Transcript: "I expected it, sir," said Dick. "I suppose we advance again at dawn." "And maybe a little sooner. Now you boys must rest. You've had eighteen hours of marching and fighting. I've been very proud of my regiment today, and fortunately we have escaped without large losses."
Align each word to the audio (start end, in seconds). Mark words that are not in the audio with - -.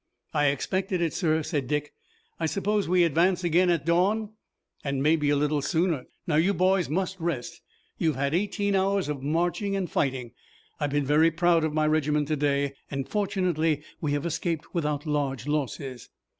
"I 0.33 0.47
expected 0.47 0.99
it, 0.99 1.13
sir," 1.13 1.43
said 1.43 1.67
Dick. 1.67 1.93
"I 2.39 2.47
suppose 2.47 2.89
we 2.89 3.03
advance 3.03 3.43
again 3.43 3.69
at 3.69 3.85
dawn." 3.85 4.31
"And 4.83 5.03
maybe 5.03 5.29
a 5.29 5.35
little 5.35 5.61
sooner. 5.61 6.07
Now 6.25 6.37
you 6.37 6.55
boys 6.55 6.89
must 6.89 7.19
rest. 7.19 7.61
You've 7.99 8.15
had 8.15 8.33
eighteen 8.33 8.73
hours 8.75 9.09
of 9.09 9.21
marching 9.21 9.75
and 9.75 9.87
fighting. 9.87 10.31
I've 10.79 10.89
been 10.89 11.05
very 11.05 11.29
proud 11.29 11.63
of 11.63 11.75
my 11.75 11.85
regiment 11.85 12.27
today, 12.27 12.73
and 12.89 13.07
fortunately 13.07 13.83
we 14.01 14.13
have 14.13 14.25
escaped 14.25 14.73
without 14.73 15.05
large 15.05 15.45
losses." 15.45 16.09